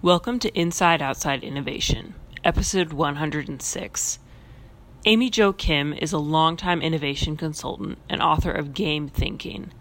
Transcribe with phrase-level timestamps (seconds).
[0.00, 2.14] Welcome to Inside Outside Innovation,
[2.44, 4.18] episode 106.
[5.04, 9.72] Amy Jo Kim is a longtime innovation consultant and author of Game Thinking.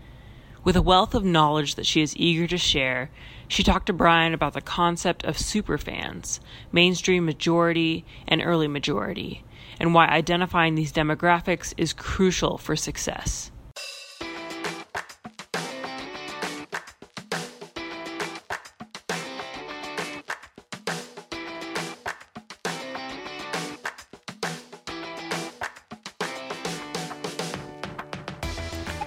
[0.64, 3.12] With a wealth of knowledge that she is eager to share,
[3.48, 6.40] she talked to Brian about the concept of superfans,
[6.72, 9.44] mainstream majority, and early majority,
[9.80, 13.52] and why identifying these demographics is crucial for success.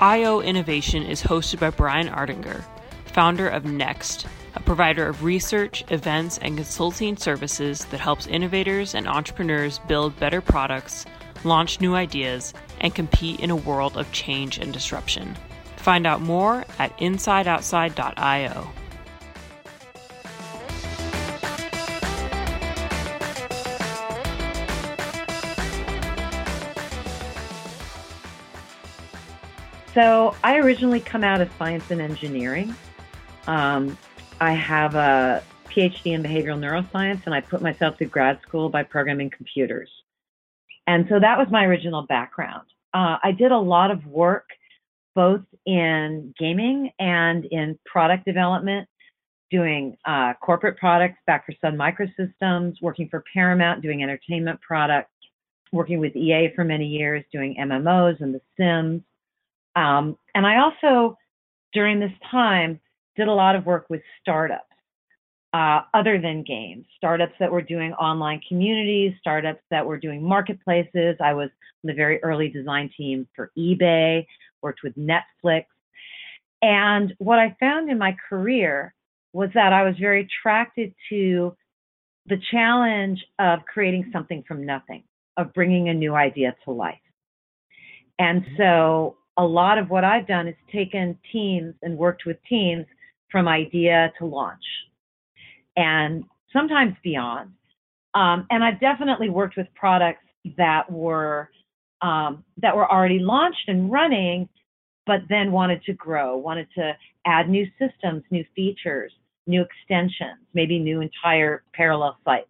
[0.00, 2.64] IO Innovation is hosted by Brian Ardinger,
[3.04, 9.06] founder of Next, a provider of research, events, and consulting services that helps innovators and
[9.06, 11.04] entrepreneurs build better products,
[11.44, 15.36] launch new ideas, and compete in a world of change and disruption.
[15.76, 18.68] Find out more at insideoutside.io.
[29.94, 32.74] So I originally come out of science and engineering.
[33.46, 33.98] Um,
[34.40, 38.84] I have a PhD in behavioral neuroscience, and I put myself through grad school by
[38.84, 39.90] programming computers.
[40.86, 42.66] And so that was my original background.
[42.94, 44.48] Uh, I did a lot of work
[45.14, 48.88] both in gaming and in product development,
[49.50, 55.10] doing uh, corporate products back for Sun Microsystems, working for Paramount, doing entertainment products,
[55.72, 59.02] working with EA for many years, doing MMOs and The Sims.
[59.76, 61.16] Um, and I also,
[61.72, 62.80] during this time,
[63.16, 64.64] did a lot of work with startups
[65.52, 71.16] uh, other than games, startups that were doing online communities, startups that were doing marketplaces.
[71.20, 71.50] I was
[71.84, 74.26] on the very early design team for eBay,
[74.62, 75.64] worked with Netflix.
[76.62, 78.94] And what I found in my career
[79.32, 81.56] was that I was very attracted to
[82.26, 85.02] the challenge of creating something from nothing,
[85.36, 86.98] of bringing a new idea to life.
[88.18, 88.56] And mm-hmm.
[88.56, 92.84] so a lot of what I've done is taken teams and worked with teams
[93.32, 94.62] from idea to launch
[95.76, 97.50] and sometimes beyond.
[98.12, 100.26] Um, and I've definitely worked with products
[100.58, 101.48] that were
[102.02, 104.46] um, that were already launched and running,
[105.06, 106.92] but then wanted to grow, wanted to
[107.24, 109.12] add new systems, new features,
[109.46, 112.48] new extensions, maybe new entire parallel sites.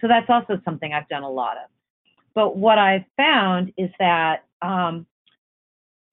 [0.00, 1.68] So that's also something I've done a lot of.
[2.34, 5.06] But what I've found is that um,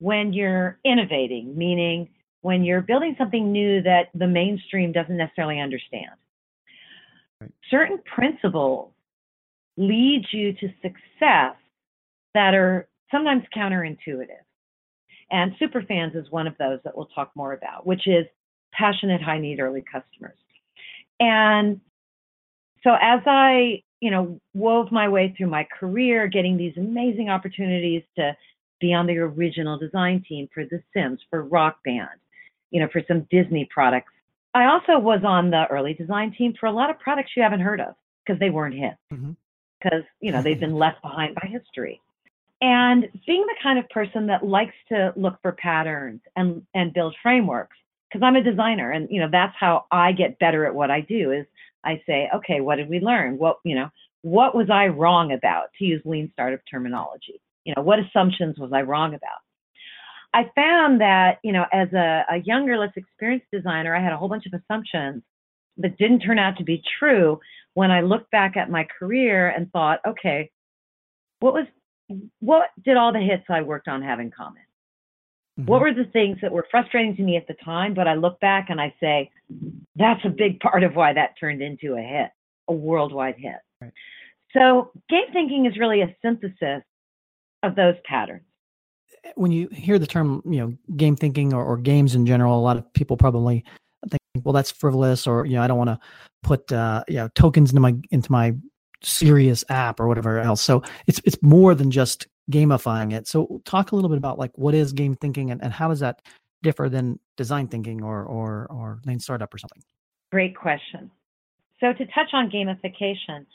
[0.00, 2.08] when you're innovating, meaning
[2.40, 6.10] when you're building something new that the mainstream doesn't necessarily understand.
[7.40, 7.52] Right.
[7.70, 8.92] Certain principles
[9.76, 11.54] lead you to success
[12.34, 14.44] that are sometimes counterintuitive.
[15.30, 18.26] And superfans is one of those that we'll talk more about, which is
[18.72, 20.36] passionate, high need early customers.
[21.20, 21.80] And
[22.82, 28.02] so as I, you know, wove my way through my career, getting these amazing opportunities
[28.16, 28.34] to
[28.80, 32.08] be on the original design team for The Sims, for Rock Band,
[32.70, 34.12] you know, for some Disney products.
[34.54, 37.60] I also was on the early design team for a lot of products you haven't
[37.60, 39.20] heard of because they weren't hit, because
[39.92, 40.00] mm-hmm.
[40.20, 42.00] you know they've been left behind by history.
[42.62, 47.14] And being the kind of person that likes to look for patterns and and build
[47.22, 47.76] frameworks,
[48.08, 51.00] because I'm a designer, and you know that's how I get better at what I
[51.02, 51.30] do.
[51.30, 51.46] Is
[51.84, 53.38] I say, okay, what did we learn?
[53.38, 53.88] What you know,
[54.22, 55.72] what was I wrong about?
[55.78, 59.40] To use lean startup terminology you know, what assumptions was I wrong about?
[60.32, 64.16] I found that, you know, as a, a younger, less experienced designer, I had a
[64.16, 65.22] whole bunch of assumptions
[65.78, 67.40] that didn't turn out to be true
[67.74, 70.50] when I looked back at my career and thought, okay,
[71.40, 71.66] what was
[72.40, 74.62] what did all the hits I worked on have in common?
[75.58, 75.70] Mm-hmm.
[75.70, 78.40] What were the things that were frustrating to me at the time, but I look
[78.40, 79.30] back and I say,
[79.96, 82.30] that's a big part of why that turned into a hit,
[82.68, 83.56] a worldwide hit.
[83.80, 83.92] Right.
[84.56, 86.82] So game thinking is really a synthesis
[87.62, 88.42] of those patterns.
[89.34, 92.62] When you hear the term, you know, game thinking or, or games in general, a
[92.62, 93.64] lot of people probably
[94.08, 96.00] think, well, that's frivolous, or you know, I don't want to
[96.42, 98.54] put uh, you know tokens into my into my
[99.02, 100.62] serious app or whatever else.
[100.62, 103.26] So it's it's more than just gamifying it.
[103.26, 106.00] So talk a little bit about like what is game thinking and, and how does
[106.00, 106.22] that
[106.62, 109.82] differ than design thinking or or or lean startup or something?
[110.32, 111.10] Great question.
[111.80, 113.46] So to touch on gamification,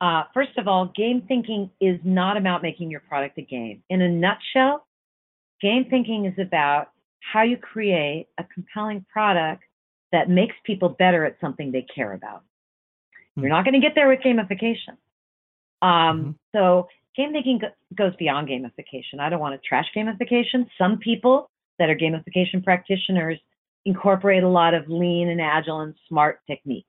[0.00, 3.82] uh, first of all, game thinking is not about making your product a game.
[3.90, 4.86] In a nutshell,
[5.60, 6.88] game thinking is about
[7.20, 9.62] how you create a compelling product
[10.12, 12.38] that makes people better at something they care about.
[12.40, 13.42] Mm-hmm.
[13.42, 14.96] You're not going to get there with gamification.
[15.82, 16.30] Um, mm-hmm.
[16.54, 19.20] So, game thinking go- goes beyond gamification.
[19.20, 20.66] I don't want to trash gamification.
[20.78, 23.38] Some people that are gamification practitioners
[23.84, 26.86] incorporate a lot of lean and agile and smart techniques.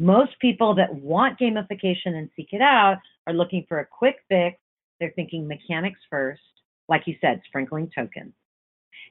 [0.00, 4.56] Most people that want gamification and seek it out are looking for a quick fix.
[4.98, 6.40] They're thinking mechanics first,
[6.88, 8.32] like you said, sprinkling tokens.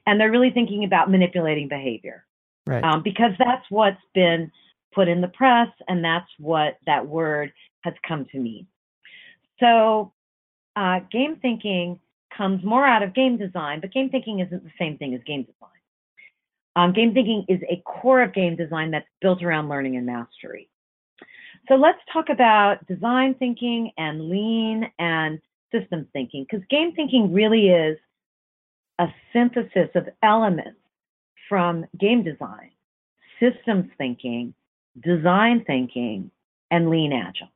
[0.08, 2.26] And they're really thinking about manipulating behavior.
[2.66, 2.82] Right.
[2.82, 4.50] Um, because that's what's been
[4.92, 7.52] put in the press and that's what that word
[7.82, 8.66] has come to mean.
[9.60, 10.12] So,
[10.74, 12.00] uh, game thinking
[12.36, 15.42] comes more out of game design, but game thinking isn't the same thing as game
[15.42, 15.68] design.
[16.74, 20.68] Um, game thinking is a core of game design that's built around learning and mastery.
[21.68, 25.40] So let's talk about design thinking and lean and
[25.72, 27.96] systems thinking, because game thinking really is
[28.98, 30.78] a synthesis of elements
[31.48, 32.70] from game design,
[33.40, 34.54] systems thinking,
[35.02, 36.30] design thinking,
[36.70, 37.48] and lean agile.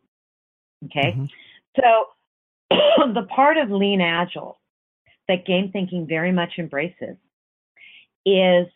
[0.87, 1.25] Okay, mm-hmm.
[1.81, 2.07] so
[3.15, 4.59] the part of lean agile
[5.29, 7.17] that game thinking very much embraces
[8.27, 8.67] is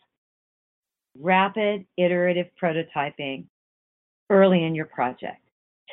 [1.19, 3.45] rapid iterative prototyping
[4.29, 5.41] early in your project,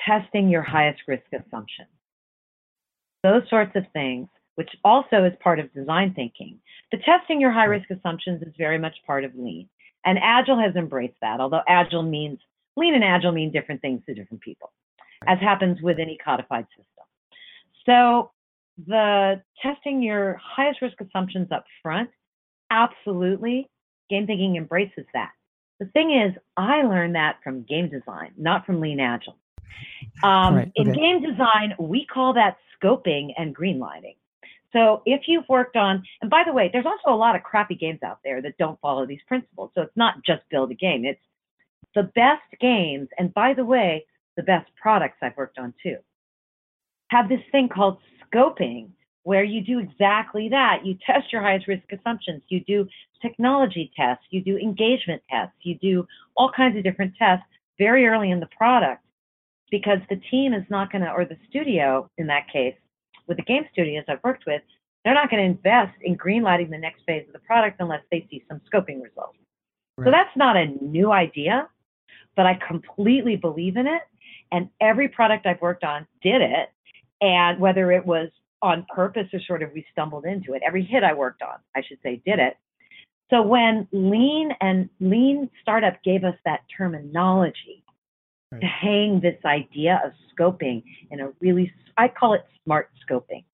[0.07, 1.89] testing your highest risk assumptions.
[3.23, 6.59] Those sorts of things, which also is part of design thinking.
[6.93, 9.69] The testing your high risk assumptions is very much part of lean.
[10.05, 12.39] And agile has embraced that, although agile means
[12.77, 14.73] lean and agile mean different things to different people,
[15.27, 17.05] as happens with any codified system.
[17.85, 18.31] So
[18.87, 22.11] the testing your highest risk assumptions up front,
[22.71, 23.69] absolutely,
[24.11, 25.33] game thinking embraces that.
[25.79, 29.37] The thing is, I learned that from game design, not from lean agile.
[30.23, 30.91] Um, right, okay.
[30.91, 34.17] In game design, we call that scoping and greenlighting.
[34.73, 37.75] So if you've worked on, and by the way, there's also a lot of crappy
[37.75, 39.71] games out there that don't follow these principles.
[39.75, 41.21] So it's not just build a game, it's
[41.95, 44.05] the best games, and by the way,
[44.37, 45.97] the best products I've worked on too,
[47.09, 47.99] have this thing called
[48.31, 48.91] scoping
[49.27, 50.87] where you do exactly that.
[50.87, 52.43] You test your highest risk assumptions.
[52.47, 52.87] You do
[53.21, 54.25] technology tests.
[54.31, 55.57] You do engagement tests.
[55.63, 56.07] You do
[56.37, 57.45] all kinds of different tests
[57.77, 59.03] very early in the product
[59.69, 62.77] because the team is not going to, or the studio in that case,
[63.27, 64.63] with the game studios I've worked with,
[65.05, 68.29] they're not going to invest in greenlighting the next phase of the product unless they
[68.31, 69.39] see some scoping results.
[69.99, 70.05] Right.
[70.05, 71.69] So that's not a new idea,
[72.37, 74.03] but I completely believe in it.
[74.53, 76.69] And every product I've worked on did it.
[77.21, 78.29] And whether it was
[78.67, 81.83] on purpose or sort of we stumbled into it, every hit I worked on, I
[81.87, 82.57] should say, did it.
[83.31, 87.85] So when lean and lean startup gave us that terminology
[88.53, 88.61] right.
[88.61, 93.45] to hang this idea of scoping in a really, I call it smart scoping.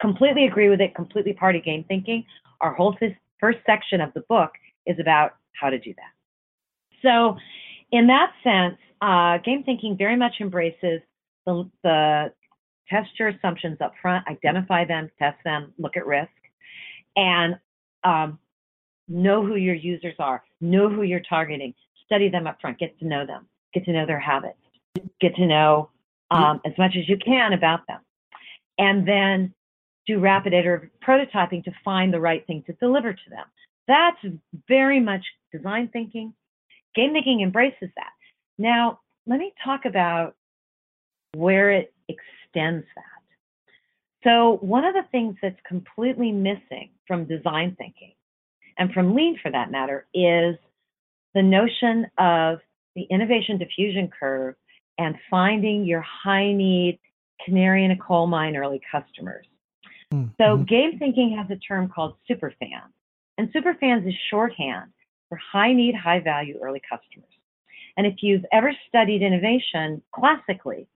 [0.00, 2.24] Completely agree with it, completely party game thinking.
[2.60, 2.96] Our whole
[3.38, 4.50] first section of the book
[4.86, 7.02] is about how to do that.
[7.02, 7.36] So,
[7.92, 11.02] in that sense, uh, game thinking very much embraces
[11.46, 12.32] the, the
[12.88, 16.30] test your assumptions up front, identify them, test them, look at risk,
[17.16, 17.56] and
[18.04, 18.38] um,
[19.08, 21.74] know who your users are, know who you're targeting,
[22.04, 24.58] study them up front, get to know them, get to know their habits,
[25.20, 25.90] get to know
[26.30, 28.00] um, as much as you can about them.
[28.78, 29.54] And then
[30.06, 33.44] do rapid iterative prototyping to find the right thing to deliver to them.
[33.86, 34.18] That's
[34.68, 36.32] very much design thinking.
[36.94, 38.12] Game thinking embraces that.
[38.58, 40.34] Now, let me talk about
[41.34, 41.94] where it
[42.52, 43.04] extends that.
[44.24, 48.12] So, one of the things that's completely missing from design thinking
[48.78, 50.56] and from lean for that matter, is
[51.34, 52.58] the notion of
[52.94, 54.54] the innovation diffusion curve
[54.98, 56.98] and finding your high need
[57.44, 59.46] canary in a coal mine early customers.
[60.12, 60.28] Mm-hmm.
[60.40, 62.92] So game thinking has a term called superfans.
[63.38, 64.92] And superfans is shorthand
[65.28, 67.28] for high need, high value early customers.
[67.96, 70.86] And if you've ever studied innovation classically,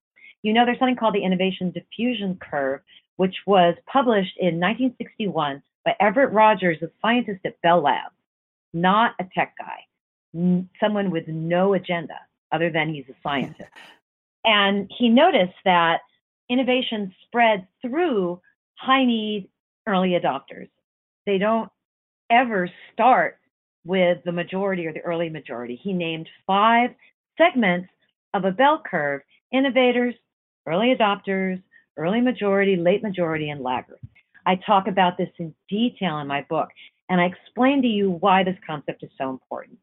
[0.46, 2.80] you know there's something called the innovation diffusion curve,
[3.16, 8.14] which was published in 1961 by Everett Rogers, a scientist at Bell Labs,
[8.72, 12.14] not a tech guy, someone with no agenda
[12.52, 13.70] other than he's a scientist.
[14.48, 16.02] And he noticed that
[16.48, 18.40] innovation spread through
[18.74, 19.48] high need
[19.88, 20.68] early adopters.
[21.26, 21.68] They don't
[22.30, 23.38] ever start
[23.84, 25.74] with the majority or the early majority.
[25.74, 26.90] He named five
[27.36, 27.88] segments
[28.34, 29.22] of a bell curve
[29.52, 30.14] innovators,
[30.66, 31.62] early adopters,
[31.96, 34.00] early majority, late majority, and laggards.
[34.44, 36.68] I talk about this in detail in my book,
[37.08, 39.78] and I explain to you why this concept is so important.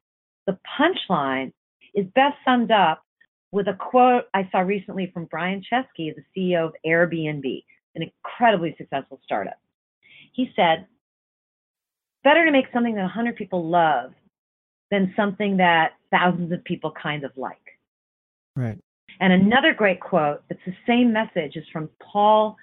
[0.48, 1.52] The punchline
[1.94, 3.04] is best summed up
[3.52, 7.64] with a quote I saw recently from Brian Chesky, the CEO of Airbnb,
[7.96, 9.60] an incredibly successful startup.
[10.34, 10.88] He said,
[12.24, 14.14] Better to make something that 100 people love
[14.90, 17.58] than something that thousands of people kind of like.
[18.56, 18.80] Right.
[19.20, 22.56] And another great quote, it's the same message, is from Paul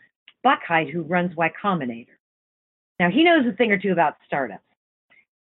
[0.44, 2.06] Buchheit, who runs Y Combinator.
[2.98, 4.64] Now, he knows a thing or two about startups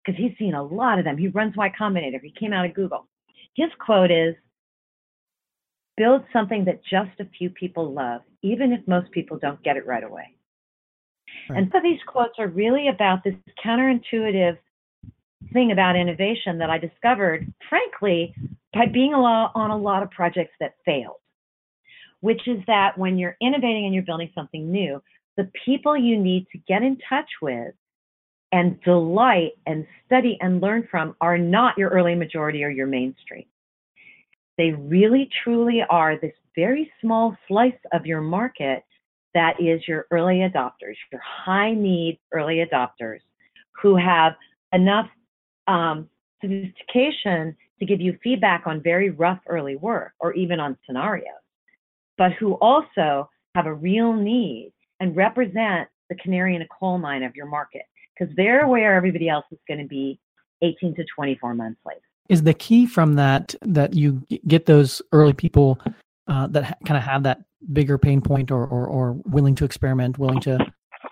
[0.05, 1.19] because he's seen a lot of them.
[1.19, 2.21] He runs Y Combinator.
[2.23, 3.07] He came out of Google.
[3.55, 4.35] His quote is
[5.97, 9.87] build something that just a few people love, even if most people don't get it
[9.87, 10.35] right away.
[11.49, 11.59] Right.
[11.59, 14.57] And so these quotes are really about this counterintuitive
[15.53, 18.35] thing about innovation that I discovered, frankly,
[18.73, 21.17] by being a lot, on a lot of projects that failed,
[22.21, 25.03] which is that when you're innovating and you're building something new,
[25.37, 27.75] the people you need to get in touch with
[28.53, 33.47] and delight and study and learn from are not your early majority or your mainstream.
[34.59, 38.85] They really truly are this very small slice of your market
[39.35, 43.21] that is your early adopters, your high need early adopters
[43.81, 44.35] who have
[44.73, 45.09] enough
[45.67, 46.09] um,
[46.43, 51.27] sophistication to give you feedback on very rough early work or even on scenarios,
[52.19, 57.23] but who also have a real need and represent the canary in a coal mine
[57.23, 57.83] of your market
[58.19, 60.19] because they're where everybody else is going to be
[60.63, 62.01] 18 to 24 months later.
[62.29, 65.79] Is the key from that that you get those early people
[66.29, 67.41] uh, that ha- kind of have that
[67.73, 70.59] bigger pain point or, or, or willing to experiment, willing to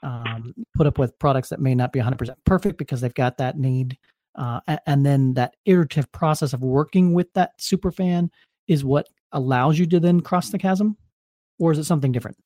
[0.02, 3.58] um, put up with products that may not be 100% perfect because they've got that
[3.58, 3.98] need.
[4.36, 8.30] Uh, and then that iterative process of working with that super fan
[8.68, 10.96] is what allows you to then cross the chasm?
[11.58, 12.36] Or is it something different?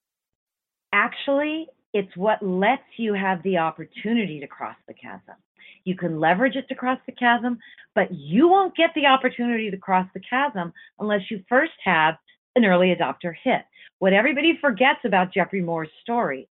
[0.93, 5.37] Actually, it's what lets you have the opportunity to cross the chasm.
[5.85, 7.59] You can leverage it to cross the chasm,
[7.95, 12.15] but you won't get the opportunity to cross the chasm unless you first have
[12.57, 13.63] an early adopter hit.
[13.99, 16.49] What everybody forgets about Geoffrey Moore's story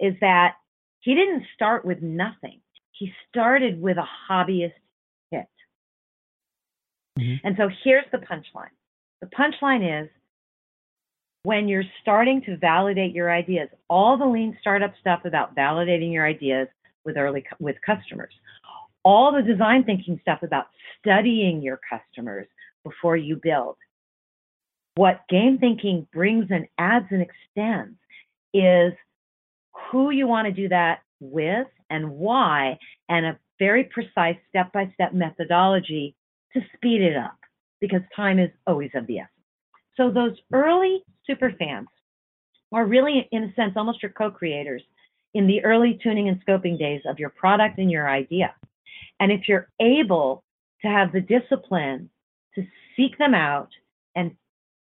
[0.00, 0.54] is that
[1.00, 2.60] he didn't start with nothing.
[3.02, 4.74] He started with a hobbyist
[5.32, 5.48] kit.
[7.18, 7.44] Mm-hmm.
[7.44, 8.70] And so here's the punchline.
[9.20, 10.08] The punchline is
[11.42, 16.24] when you're starting to validate your ideas, all the lean startup stuff about validating your
[16.24, 16.68] ideas
[17.04, 18.32] with early with customers,
[19.04, 20.66] all the design thinking stuff about
[21.00, 22.46] studying your customers
[22.84, 23.74] before you build,
[24.94, 27.98] what game thinking brings and adds and extends
[28.54, 28.92] is
[29.90, 34.90] who you want to do that with and why, and a very precise step by
[34.94, 36.14] step methodology
[36.52, 37.38] to speed it up
[37.80, 39.30] because time is always of the essence.
[39.96, 41.88] So, those early super fans
[42.72, 44.82] are really, in a sense, almost your co creators
[45.34, 48.54] in the early tuning and scoping days of your product and your idea.
[49.20, 50.44] And if you're able
[50.82, 52.10] to have the discipline
[52.54, 53.68] to seek them out
[54.14, 54.32] and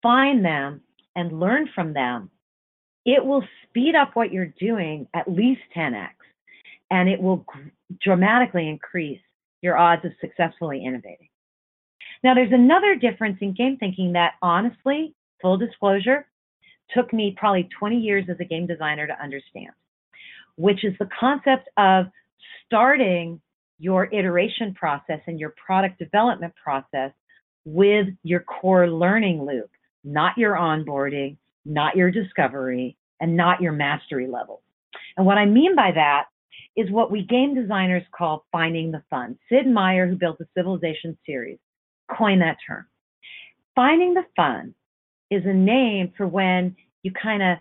[0.02, 0.82] find them
[1.16, 2.30] and learn from them,
[3.06, 6.10] it will speed up what you're doing at least 10x
[6.92, 7.46] and it will
[8.02, 9.22] dramatically increase
[9.62, 11.30] your odds of successfully innovating.
[12.24, 16.28] Now, there's another difference in game thinking that honestly, full disclosure,
[16.94, 19.72] took me probably 20 years as a game designer to understand,
[20.56, 22.06] which is the concept of
[22.66, 23.42] starting
[23.80, 27.12] your iteration process and your product development process
[27.66, 29.72] with your core learning loop
[30.04, 34.62] not your onboarding, not your discovery, and not your mastery level.
[35.18, 36.26] And what I mean by that
[36.76, 39.38] is what we game designers call finding the fun.
[39.50, 41.60] Sid Meier, who built the Civilization series,
[42.18, 42.86] coined that term.
[43.76, 44.74] Finding the fun
[45.30, 47.58] is a name for when you kind of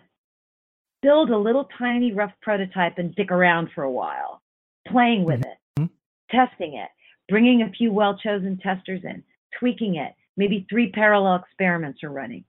[1.01, 4.41] build a little tiny rough prototype and dick around for a while,
[4.87, 5.85] playing with it, mm-hmm.
[6.29, 6.89] testing it,
[7.29, 9.23] bringing a few well chosen testers in,
[9.59, 12.43] tweaking it, maybe three parallel experiments are running,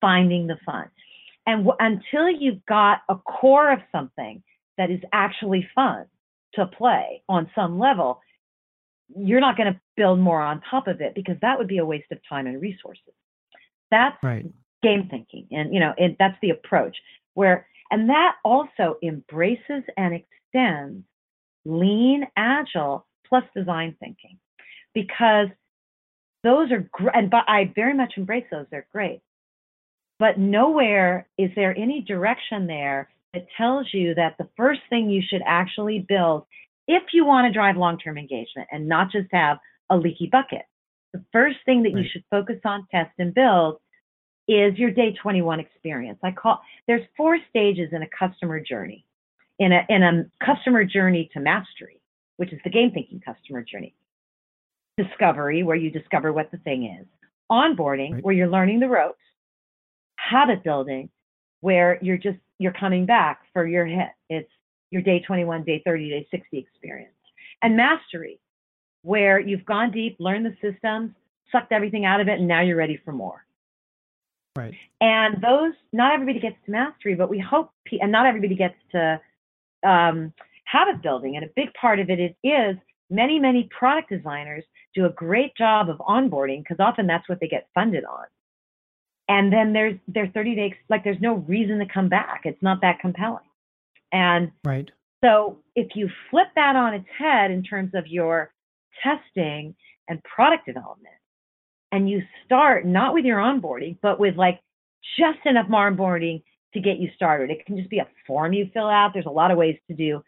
[0.00, 0.88] finding the fun.
[1.46, 4.42] And w- until you've got a core of something
[4.80, 6.06] that is actually fun
[6.54, 8.22] to play on some level,
[9.14, 11.84] you're not going to build more on top of it because that would be a
[11.84, 13.12] waste of time and resources.
[13.90, 14.46] That's right.
[14.82, 15.46] game thinking.
[15.50, 16.96] And, you know, it, that's the approach
[17.34, 21.04] where, and that also embraces and extends
[21.66, 24.38] lean, agile plus design thinking
[24.94, 25.48] because
[26.42, 28.64] those are great, and but I very much embrace those.
[28.70, 29.20] They're great.
[30.18, 35.22] But nowhere is there any direction there that tells you that the first thing you
[35.26, 36.46] should actually build,
[36.88, 39.58] if you want to drive long-term engagement and not just have
[39.90, 40.62] a leaky bucket,
[41.12, 42.02] the first thing that right.
[42.02, 43.78] you should focus on, test, and build
[44.48, 46.18] is your day 21 experience.
[46.22, 49.04] I call there's four stages in a customer journey.
[49.58, 52.00] In a in a customer journey to mastery,
[52.38, 53.94] which is the game thinking customer journey
[54.96, 57.06] discovery, where you discover what the thing is,
[57.50, 58.24] onboarding, right.
[58.24, 59.20] where you're learning the ropes,
[60.16, 61.10] habit building,
[61.60, 64.10] where you're just you're coming back for your hit.
[64.28, 64.50] It's
[64.90, 67.14] your day 21, day 30, day 60 experience,
[67.62, 68.38] and mastery,
[69.02, 71.12] where you've gone deep, learned the systems,
[71.50, 73.44] sucked everything out of it, and now you're ready for more.
[74.56, 74.74] Right.
[75.00, 79.20] And those, not everybody gets to mastery, but we hope, and not everybody gets to
[79.82, 80.32] um,
[80.66, 81.36] habit building.
[81.36, 82.76] And a big part of it is, is
[83.08, 84.64] many, many product designers
[84.94, 88.26] do a great job of onboarding because often that's what they get funded on.
[89.30, 92.42] And then there's their 30 days like there's no reason to come back.
[92.44, 93.44] It's not that compelling.
[94.12, 94.90] And right.
[95.24, 98.52] so if you flip that on its head in terms of your
[99.04, 99.76] testing
[100.08, 101.14] and product development
[101.92, 104.58] and you start not with your onboarding but with like
[105.16, 106.42] just enough onboarding
[106.74, 109.12] to get you started it can just be a form you fill out.
[109.14, 110.20] There's a lot of ways to do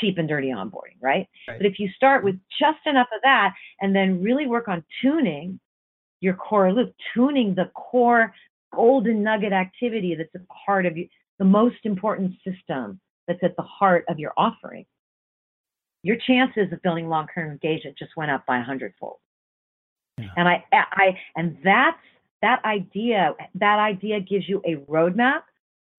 [0.00, 1.56] cheap and dirty onboarding right, right.
[1.56, 5.58] but if you start with just enough of that and then really work on tuning
[6.20, 8.34] your core loop, tuning the core
[8.74, 11.08] golden nugget activity that's at the heart of you,
[11.38, 14.86] the most important system that's at the heart of your offering,
[16.02, 19.18] your chances of building long-term engagement just went up by a hundredfold.
[20.18, 20.28] Yeah.
[20.36, 21.96] And I, I, and that's
[22.42, 23.34] that idea.
[23.54, 25.42] That idea gives you a roadmap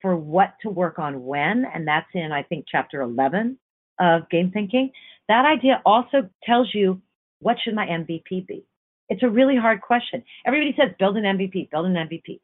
[0.02, 3.58] for what to work on when, and that's in I think chapter 11
[4.00, 4.92] of Game Thinking.
[5.28, 7.02] That idea also tells you
[7.40, 8.66] what should my MVP be.
[9.10, 10.24] It's a really hard question.
[10.46, 12.40] Everybody says build an MVP, build an MVP.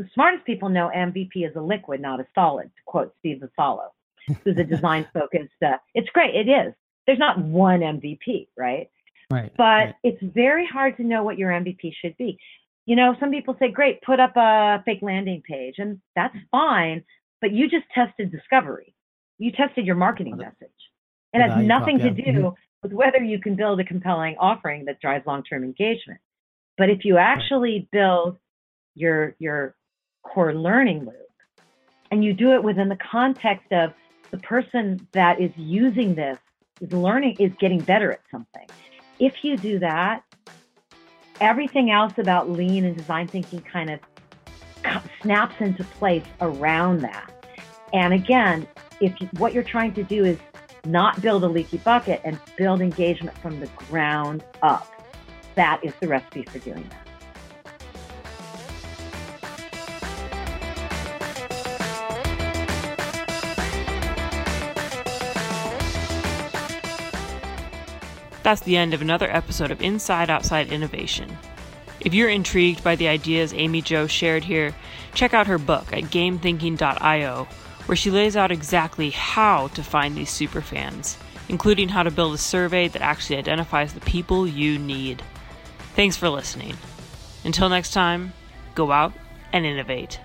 [0.00, 3.88] The smartest people know MVP is a liquid, not a solid, to quote Steve Vassallo,
[4.44, 5.52] who's a design focused.
[5.64, 6.74] Uh, it's great, it is.
[7.06, 8.90] There's not one MVP, right?
[9.30, 9.52] Right.
[9.56, 9.94] But right.
[10.02, 12.38] it's very hard to know what your MVP should be.
[12.86, 17.04] You know, some people say, great, put up a fake landing page, and that's fine,
[17.40, 18.94] but you just tested discovery.
[19.38, 20.70] You tested your marketing message.
[21.32, 22.24] It has nothing prop, yeah.
[22.24, 22.48] to do mm-hmm
[22.82, 26.20] with whether you can build a compelling offering that drives long-term engagement.
[26.78, 28.38] But if you actually build
[28.94, 29.74] your your
[30.22, 31.16] core learning loop
[32.10, 33.92] and you do it within the context of
[34.30, 36.38] the person that is using this
[36.80, 38.66] is learning is getting better at something.
[39.18, 40.22] If you do that,
[41.40, 44.00] everything else about lean and design thinking kind of
[45.20, 47.30] snaps into place around that.
[47.92, 48.66] And again,
[49.00, 50.38] if you, what you're trying to do is
[50.86, 54.88] not build a leaky bucket and build engagement from the ground up.
[55.54, 57.09] That is the recipe for doing that.
[68.42, 71.36] That's the end of another episode of Inside Outside Innovation.
[72.00, 74.74] If you're intrigued by the ideas Amy Jo shared here,
[75.14, 77.46] check out her book at gamethinking.io
[77.86, 81.16] where she lays out exactly how to find these superfans,
[81.48, 85.22] including how to build a survey that actually identifies the people you need.
[85.96, 86.76] Thanks for listening.
[87.44, 88.32] Until next time,
[88.74, 89.12] go out
[89.52, 90.20] and innovate.